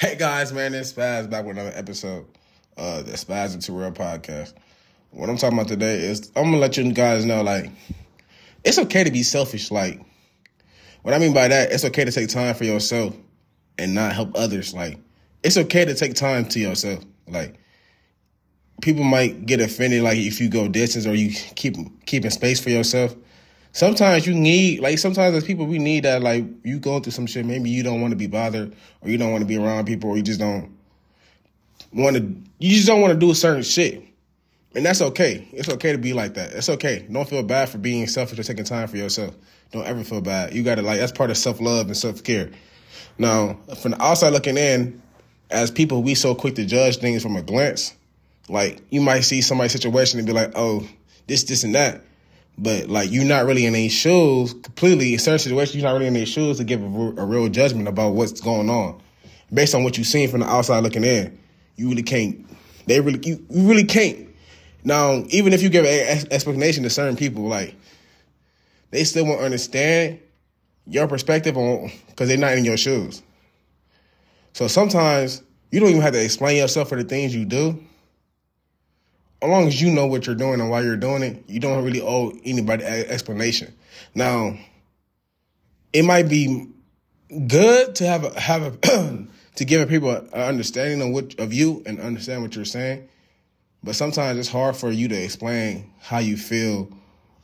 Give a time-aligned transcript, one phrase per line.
[0.00, 2.24] Hey guys, man, it's Spaz back with another episode
[2.78, 4.54] of the Spaz into Real podcast.
[5.10, 7.70] What I'm talking about today is I'm gonna let you guys know, like,
[8.64, 9.70] it's okay to be selfish.
[9.70, 10.00] Like,
[11.02, 13.14] what I mean by that, it's okay to take time for yourself
[13.76, 14.72] and not help others.
[14.72, 14.98] Like,
[15.42, 17.04] it's okay to take time to yourself.
[17.28, 17.56] Like,
[18.80, 21.76] people might get offended, like if you go distance or you keep
[22.06, 23.14] keeping space for yourself.
[23.72, 26.22] Sometimes you need, like, sometimes as people, we need that.
[26.22, 27.46] Like, you go through some shit.
[27.46, 30.10] Maybe you don't want to be bothered, or you don't want to be around people,
[30.10, 30.76] or you just don't
[31.92, 32.22] want to.
[32.58, 34.02] You just don't want to do a certain shit,
[34.74, 35.48] and that's okay.
[35.52, 36.52] It's okay to be like that.
[36.52, 37.06] It's okay.
[37.10, 39.36] Don't feel bad for being selfish or taking time for yourself.
[39.70, 40.52] Don't ever feel bad.
[40.52, 42.50] You got to like that's part of self love and self care.
[43.18, 45.00] Now, from the outside looking in,
[45.50, 47.94] as people, we so quick to judge things from a glance.
[48.48, 50.86] Like you might see somebody's situation and be like, "Oh,
[51.28, 52.02] this, this, and that."
[52.58, 55.14] But like you're not really in any shoes completely.
[55.14, 57.88] In certain situations, you're not really in any shoes to give a, a real judgment
[57.88, 59.00] about what's going on,
[59.52, 61.38] based on what you've seen from the outside looking in.
[61.76, 62.46] You really can't.
[62.86, 64.28] They really you, you really can't.
[64.84, 67.74] Now, even if you give an explanation to certain people, like
[68.90, 70.20] they still won't understand
[70.86, 73.22] your perspective on because they're not in your shoes.
[74.52, 77.82] So sometimes you don't even have to explain yourself for the things you do
[79.42, 81.82] as long as you know what you're doing and why you're doing it, you don't
[81.84, 83.74] really owe anybody an explanation.
[84.14, 84.56] Now,
[85.92, 86.68] it might be
[87.46, 91.82] good to have a, have a to give people an understanding of what of you
[91.86, 93.08] and understand what you're saying,
[93.82, 96.88] but sometimes it's hard for you to explain how you feel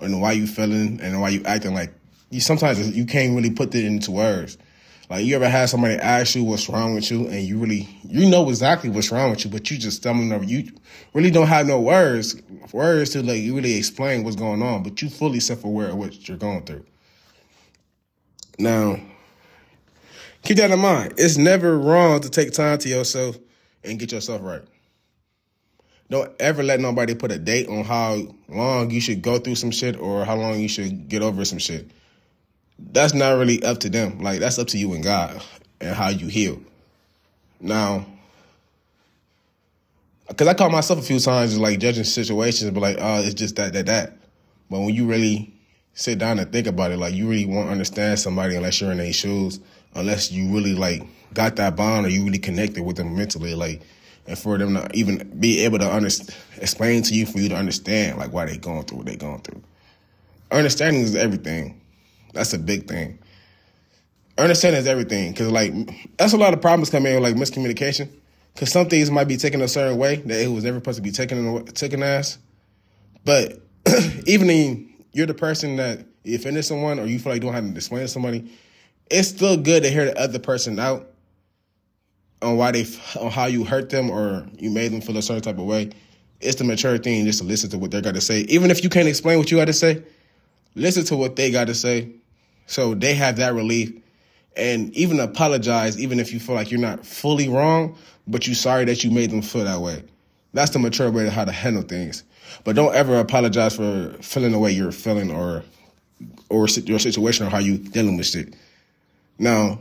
[0.00, 1.92] and why you feeling and why you acting like
[2.30, 2.40] you.
[2.40, 4.58] Sometimes you can't really put it into words.
[5.08, 8.28] Like you ever had somebody ask you what's wrong with you, and you really you
[8.28, 10.44] know exactly what's wrong with you, but you just stumbling over.
[10.44, 10.72] You
[11.14, 12.40] really don't have no words
[12.72, 15.96] words to like you really explain what's going on, but you fully self aware of
[15.96, 16.84] what you're going through.
[18.58, 18.98] Now,
[20.42, 21.14] keep that in mind.
[21.18, 23.38] It's never wrong to take time to yourself
[23.84, 24.62] and get yourself right.
[26.10, 29.70] Don't ever let nobody put a date on how long you should go through some
[29.70, 31.90] shit or how long you should get over some shit
[32.78, 34.18] that's not really up to them.
[34.20, 35.42] Like that's up to you and God
[35.80, 36.60] and how you heal.
[37.60, 38.06] Now,
[40.28, 43.56] because I caught myself a few times like judging situations, but like, oh, it's just
[43.56, 44.16] that, that, that.
[44.70, 45.54] But when you really
[45.94, 48.98] sit down and think about it, like you really won't understand somebody unless you're in
[48.98, 49.60] their shoes,
[49.94, 53.82] unless you really like got that bond or you really connected with them mentally, like,
[54.26, 57.54] and for them to even be able to understand, explain to you for you to
[57.54, 59.62] understand like why they going through what they going through.
[60.50, 61.80] Understanding is everything.
[62.32, 63.18] That's a big thing.
[64.38, 65.72] Understanding is everything because like
[66.16, 68.10] that's a lot of problems come in with like miscommunication.
[68.54, 71.02] Because some things might be taken a certain way that it was never supposed to
[71.02, 72.38] be taken taken as.
[73.24, 73.60] But
[74.26, 74.78] even if
[75.12, 78.02] you're the person that offended someone or you feel like you don't have to explain
[78.02, 78.50] to somebody,
[79.10, 81.10] it's still good to hear the other person out
[82.42, 82.86] on why they
[83.18, 85.90] on how you hurt them or you made them feel a certain type of way.
[86.40, 88.84] It's the mature thing just to listen to what they're got to say, even if
[88.84, 90.02] you can't explain what you got to say.
[90.76, 92.10] Listen to what they got to say
[92.66, 93.92] so they have that relief
[94.56, 98.84] and even apologize, even if you feel like you're not fully wrong, but you're sorry
[98.84, 100.02] that you made them feel that way.
[100.52, 102.24] That's the mature way to how to handle things.
[102.64, 105.62] But don't ever apologize for feeling the way you're feeling or
[106.48, 108.54] or your situation or how you dealing with it.
[109.38, 109.78] Now,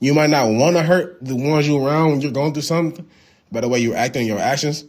[0.00, 3.08] you might not want to hurt the ones you around when you're going through something
[3.52, 4.84] by the way you're acting, your actions.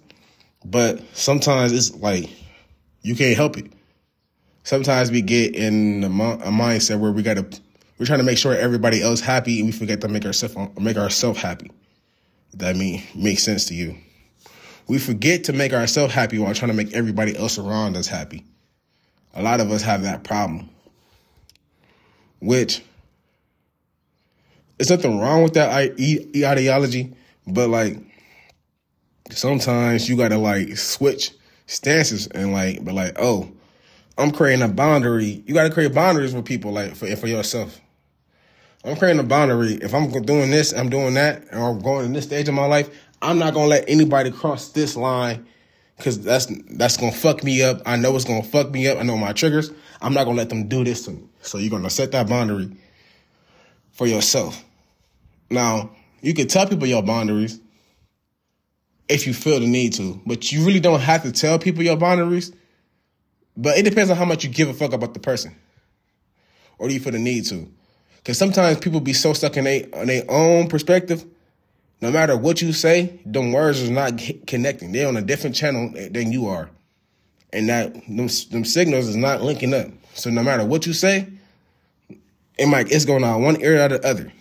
[0.64, 2.30] But sometimes it's like
[3.02, 3.72] you can't help it
[4.66, 7.62] sometimes we get in a, a mindset where we got to
[7.98, 10.98] we're trying to make sure everybody else happy and we forget to make ourselves make
[10.98, 11.72] ourselves happy.
[12.56, 13.96] That mean makes sense to you.
[14.88, 18.44] We forget to make ourselves happy while trying to make everybody else around us happy.
[19.34, 20.70] A lot of us have that problem.
[22.40, 22.84] Which
[24.78, 27.14] there's nothing wrong with that ideology,
[27.48, 27.98] but like
[29.32, 31.32] sometimes you gotta like switch
[31.66, 33.50] stances and like, but like, oh,
[34.18, 35.44] I'm creating a boundary.
[35.46, 37.80] You got to create boundaries with people, like for for yourself.
[38.84, 39.74] I'm creating a boundary.
[39.82, 42.68] If I'm doing this, I'm doing that, or I'm going in this stage of my
[42.68, 42.90] life,
[43.22, 45.46] I'm not gonna let anybody cross this line
[45.98, 47.82] because that's that's gonna fuck me up.
[47.86, 49.00] I know it's gonna fuck me up.
[49.00, 49.72] I know my triggers.
[50.02, 51.24] I'm not gonna let them do this to me.
[51.42, 52.70] So you're gonna set that boundary
[53.92, 54.64] for yourself.
[55.50, 55.92] Now
[56.22, 57.60] you can tell people your boundaries
[59.10, 61.98] if you feel the need to, but you really don't have to tell people your
[61.98, 62.52] boundaries
[63.58, 65.56] but it depends on how much you give a fuck about the person.
[66.78, 67.70] Or do you feel the need to?
[68.18, 71.26] Because sometimes people be so stuck in their on their own perspective.
[72.02, 74.92] No matter what you say, them words is not connecting.
[74.92, 76.70] They're on a different channel than you are,
[77.54, 79.88] and that them, them signals is not linking up.
[80.14, 81.28] So no matter what you say,
[82.58, 84.32] it might it's going on one ear or the other.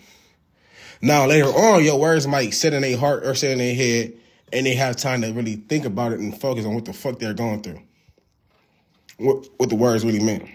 [1.01, 4.13] Now later on, your words might sit in their heart or sit in their head,
[4.51, 7.19] and they have time to really think about it and focus on what the fuck
[7.19, 7.81] they're going through.
[9.17, 10.49] What what the words really meant.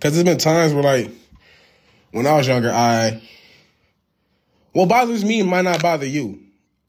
[0.00, 1.10] Cause there's been times where like
[2.10, 3.22] when I was younger, I
[4.72, 6.40] what bothers me might not bother you,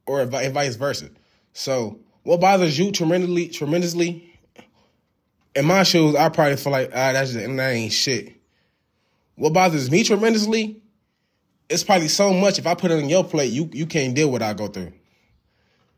[0.06, 1.10] or vice versa.
[1.54, 4.34] So what bothers you tremendously, tremendously,
[5.56, 8.34] in my shoes, I probably feel like ah, that's just, that ain't shit.
[9.36, 10.82] What bothers me tremendously,
[11.70, 12.60] it's probably so much.
[12.60, 14.68] If I put it on your plate, you you can't deal with what I go
[14.68, 14.94] through.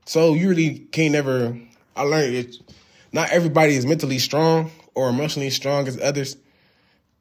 [0.05, 1.57] So you really can't never.
[1.95, 2.57] I learned it.
[3.17, 6.37] Not everybody is mentally strong or emotionally strong as others,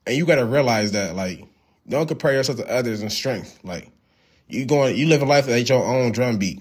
[0.07, 1.17] and you got to realize that.
[1.17, 1.47] Like,
[1.89, 3.59] don't compare yourself to others in strength.
[3.65, 3.91] Like,
[4.47, 6.61] you going, you live a life at your own drum beat.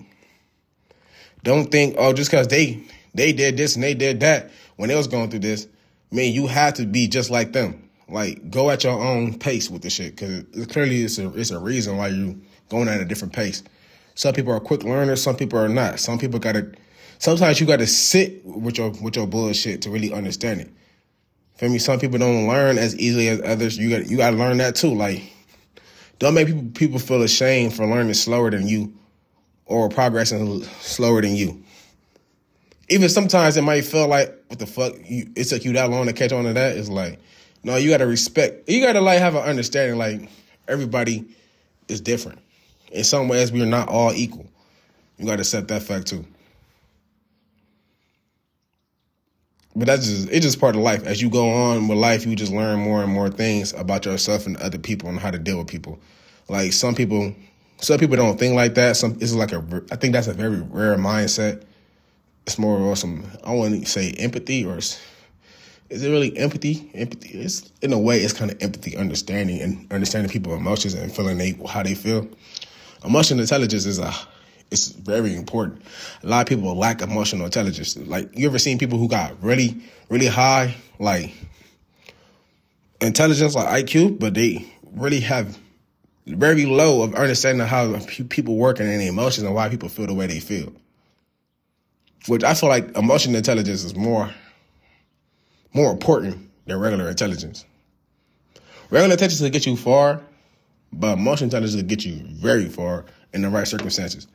[1.43, 2.81] Don't think, oh, just because they
[3.13, 5.67] they did this and they did that when they was going through this,
[6.11, 7.89] man, you have to be just like them.
[8.07, 11.59] Like, go at your own pace with the shit, because clearly it's a it's a
[11.59, 13.63] reason why you going at a different pace.
[14.13, 15.99] Some people are quick learners, some people are not.
[15.99, 16.71] Some people gotta
[17.19, 20.71] sometimes you gotta sit with your with your bullshit to really understand it.
[21.57, 23.77] For me, some people don't learn as easily as others.
[23.77, 24.93] You got you gotta learn that too.
[24.93, 25.21] Like
[26.19, 28.93] don't make people people feel ashamed for learning slower than you
[29.65, 31.63] or progressing slower than you.
[32.89, 36.05] Even sometimes it might feel like what the fuck you, it took you that long
[36.05, 36.77] to catch on to that.
[36.77, 37.19] It's like
[37.63, 38.69] no, you gotta respect.
[38.69, 39.97] You gotta like have an understanding.
[39.97, 40.29] Like
[40.67, 41.25] everybody
[41.87, 42.39] is different
[42.95, 44.47] in some ways we are not all equal.
[45.17, 46.25] You got to accept that fact too.
[49.75, 51.05] But that's just it's just part of life.
[51.05, 54.45] As you go on with life, you just learn more and more things about yourself
[54.45, 55.99] and other people and how to deal with people.
[56.47, 57.35] Like some people,
[57.77, 58.95] some people don't think like that.
[58.95, 61.63] Some it's like a I think that's a very rare mindset.
[62.47, 66.89] It's more of some I want to say empathy or is it really empathy?
[66.93, 71.13] Empathy is in a way it's kind of empathy, understanding and understanding people's emotions and
[71.13, 72.27] feeling they how they feel
[73.03, 74.13] emotional intelligence is a
[74.71, 75.81] it's very important.
[76.23, 77.97] A lot of people lack emotional intelligence.
[77.97, 81.33] Like you ever seen people who got really, really high like
[83.01, 85.57] intelligence, like IQ, but they really have
[86.25, 90.07] very low of understanding of how people work and their emotions and why people feel
[90.07, 90.73] the way they feel.
[92.27, 94.33] Which I feel like emotional intelligence is more
[95.73, 97.65] more important than regular intelligence.
[98.89, 100.21] Regular intelligence will get you far,
[100.91, 104.27] but emotional intelligence will get you very far in the right circumstances.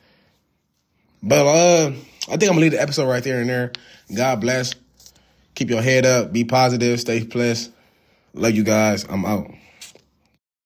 [1.23, 3.73] But uh, I think I'm gonna leave the episode right there and there.
[4.15, 4.75] God bless.
[5.55, 6.33] Keep your head up.
[6.33, 7.01] Be positive.
[7.01, 7.71] Stay blessed.
[8.35, 9.05] Love you guys.
[9.05, 9.51] I'm out.